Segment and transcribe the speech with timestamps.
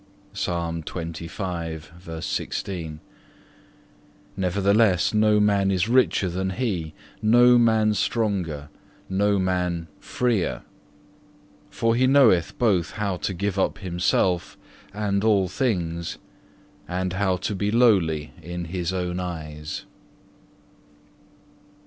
[0.33, 0.81] (2)
[4.35, 8.69] Nevertheless, no man is richer than he, no man stronger,
[9.07, 10.63] no man freer.
[11.69, 14.57] For he knoweth both how to give up himself
[14.91, 16.17] and all things,
[16.87, 19.85] and how to be lowly in his own eyes.